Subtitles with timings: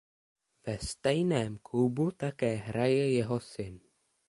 [0.65, 3.79] Ve stejném klubu také hraje jeho syn.